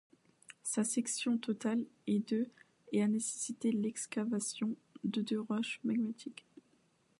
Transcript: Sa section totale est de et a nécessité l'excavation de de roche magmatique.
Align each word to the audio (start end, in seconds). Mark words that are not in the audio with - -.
Sa 0.63 0.83
section 0.83 1.37
totale 1.37 1.85
est 2.07 2.27
de 2.27 2.49
et 2.91 3.03
a 3.03 3.07
nécessité 3.07 3.71
l'excavation 3.71 4.75
de 5.03 5.21
de 5.21 5.37
roche 5.37 5.79
magmatique. 5.83 6.43